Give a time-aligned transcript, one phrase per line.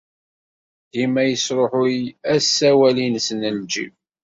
[0.93, 1.97] Dima yesṛuḥuy
[2.35, 3.93] asawal-nnes n ljib.